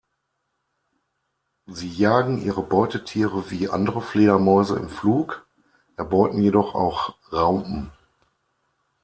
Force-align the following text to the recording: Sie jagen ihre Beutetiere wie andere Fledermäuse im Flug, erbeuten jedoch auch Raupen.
Sie 1.67 1.87
jagen 1.91 2.41
ihre 2.41 2.63
Beutetiere 2.63 3.51
wie 3.51 3.69
andere 3.69 4.01
Fledermäuse 4.01 4.75
im 4.79 4.89
Flug, 4.89 5.45
erbeuten 5.95 6.41
jedoch 6.41 6.73
auch 6.73 7.13
Raupen. 7.31 7.91